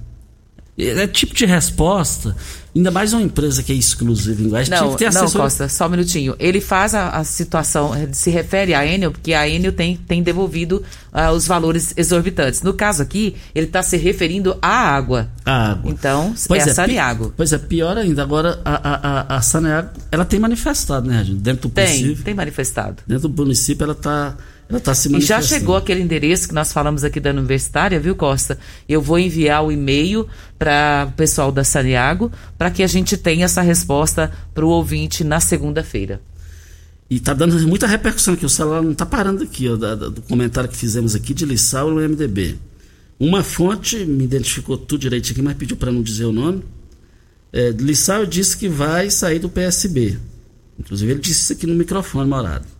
[0.77, 2.37] É tipo de resposta,
[2.75, 4.69] ainda mais uma empresa que é exclusiva em Goiás.
[4.69, 5.43] Não, não assessor...
[5.43, 6.35] Costa, só um minutinho.
[6.39, 10.23] Ele faz a, a, situação, ele se refere à Enel, porque a Enel tem, tem
[10.23, 12.63] devolvido uh, os valores exorbitantes.
[12.63, 15.29] No caso aqui, ele está se referindo à água.
[15.45, 15.91] A água.
[15.91, 17.33] Então, pois é, é a Saneago.
[17.37, 18.23] Pois é, pior ainda.
[18.23, 21.39] Agora, a, a, a Saneago, ela tem manifestado, né, gente?
[21.39, 22.15] Dentro do município.
[22.17, 23.03] Tem, tem manifestado.
[23.07, 24.37] Dentro do município, ela está
[24.69, 28.17] ela está se E já chegou aquele endereço que nós falamos aqui da Universitária, viu,
[28.17, 28.59] Costa?
[28.89, 30.27] Eu vou enviar o e-mail
[30.59, 35.23] para o pessoal da Saniago para que a gente tenha essa resposta para o ouvinte
[35.23, 36.21] na segunda-feira.
[37.11, 38.47] E está dando muita repercussão aqui.
[38.47, 41.45] O celular não está parando aqui, ó, da, da, do comentário que fizemos aqui de
[41.45, 42.57] Lissau no MDB.
[43.21, 46.63] Uma fonte me identificou tudo direito aqui, mas pediu para não dizer o nome.
[47.53, 50.19] É, Lissau disse que vai sair do PSB.
[50.79, 52.74] Inclusive, ele disse isso aqui no microfone, morado.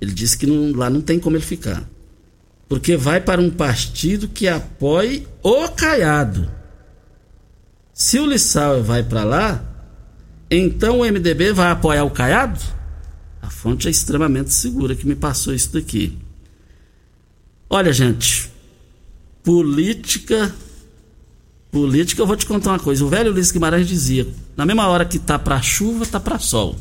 [0.00, 1.88] Ele disse que não, lá não tem como ele ficar.
[2.68, 6.50] Porque vai para um partido que apoie o Caiado.
[7.92, 9.64] Se o Lissau vai para lá,
[10.50, 12.60] então o MDB vai apoiar o Caiado?
[13.42, 16.16] A fonte é extremamente segura que me passou isso daqui.
[17.68, 18.50] Olha, gente,
[19.42, 20.54] política.
[21.70, 23.04] Política, eu vou te contar uma coisa.
[23.04, 24.26] O velho Luiz Guimarães dizia:
[24.56, 26.76] na mesma hora que tá para chuva, tá para sol.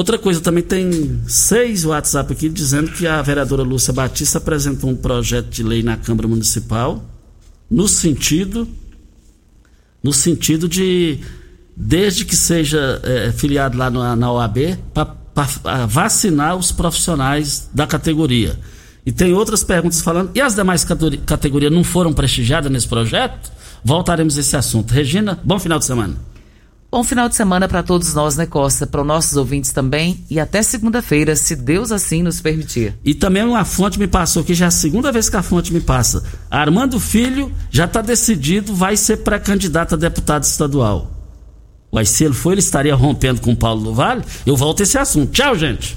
[0.00, 4.96] Outra coisa, também tem seis WhatsApp aqui dizendo que a vereadora Lúcia Batista apresentou um
[4.96, 7.04] projeto de lei na Câmara Municipal
[7.70, 8.66] no sentido
[10.02, 11.18] no sentido de
[11.76, 18.58] desde que seja é, filiado lá na, na OAB para vacinar os profissionais da categoria.
[19.04, 20.30] E tem outras perguntas falando.
[20.34, 20.82] E as demais
[21.26, 23.52] categorias não foram prestigiadas nesse projeto?
[23.84, 24.94] Voltaremos a esse assunto.
[24.94, 26.16] Regina, bom final de semana.
[26.90, 28.84] Bom final de semana para todos nós, né, Costa?
[28.84, 30.24] Para os nossos ouvintes também.
[30.28, 32.98] E até segunda-feira, se Deus assim nos permitir.
[33.04, 35.72] E também uma fonte me passou aqui, já é a segunda vez que a fonte
[35.72, 36.24] me passa.
[36.50, 41.12] Armando Filho já está decidido, vai ser pré-candidato a deputado estadual.
[41.92, 44.24] Mas se ele for, ele estaria rompendo com o Paulo do Vale?
[44.44, 45.30] Eu volto a esse assunto.
[45.30, 45.96] Tchau, gente.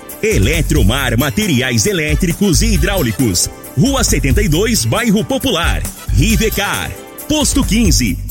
[0.23, 3.49] Eletromar Materiais Elétricos e Hidráulicos.
[3.75, 5.81] Rua 72, Bairro Popular.
[6.13, 6.91] Rivecar.
[7.27, 8.30] Posto 15.